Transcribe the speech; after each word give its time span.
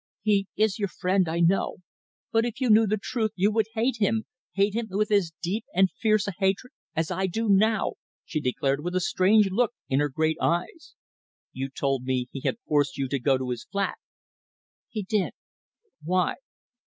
"He 0.23 0.47
is 0.55 0.79
your 0.79 0.87
friend, 0.87 1.27
I 1.29 1.41
know. 1.41 1.75
But 2.31 2.43
if 2.43 2.59
you 2.59 2.71
knew 2.71 2.87
the 2.87 2.97
truth 2.97 3.33
you 3.35 3.51
would 3.51 3.67
hate 3.75 3.97
him 3.99 4.25
hate 4.53 4.73
him, 4.73 4.87
with 4.89 5.11
as 5.11 5.31
deep 5.43 5.63
and 5.75 5.91
fierce 5.91 6.27
a 6.27 6.33
hatred 6.39 6.73
as 6.95 7.11
I 7.11 7.27
do 7.27 7.47
now," 7.49 7.93
she 8.25 8.39
declared, 8.41 8.83
with 8.83 8.95
a 8.95 8.99
strange 8.99 9.51
look 9.51 9.73
in 9.89 9.99
her 9.99 10.09
great 10.09 10.37
eyes. 10.41 10.95
"You 11.53 11.69
told 11.69 12.01
me 12.01 12.29
he 12.31 12.41
had 12.43 12.57
forced 12.65 12.97
you 12.97 13.07
to 13.09 13.19
go 13.19 13.37
to 13.37 13.51
his 13.51 13.65
flat." 13.65 13.99
"He 14.89 15.03
did." 15.03 15.33
"Why?" 16.03 16.37